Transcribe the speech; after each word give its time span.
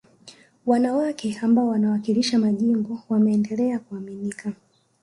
wanawake 0.65 1.39
ambao 1.41 1.67
wanawakilishi 1.67 2.37
majimbo 2.37 3.01
wameendelea 3.09 3.79
kuaminika 3.79 4.53